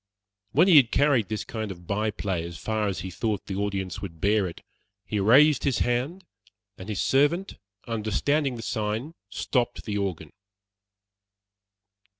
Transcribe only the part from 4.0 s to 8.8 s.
would bear it, he raised his hand, and his servant understanding the